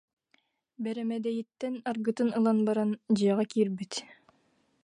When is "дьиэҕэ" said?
3.15-3.45